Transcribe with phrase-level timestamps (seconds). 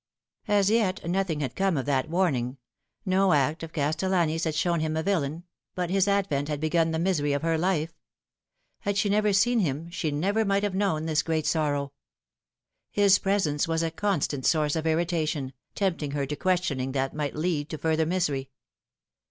[0.47, 2.57] As yet nothing had come of that warning:
[3.05, 5.43] no act of Castellani's had shown him a villain;
[5.75, 7.93] but his advent had begun the misery of her life.
[8.79, 10.47] Had she never seen him she never Higher Views.
[10.47, 10.63] 195 might
[10.95, 11.93] have known this great sorrow.
[12.89, 17.35] His presence was a con stant source of irritation, tempting her to questioning that might
[17.35, 18.49] lead to further misery.